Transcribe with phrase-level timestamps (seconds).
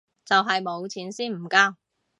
[0.25, 1.75] 就係冇錢先唔交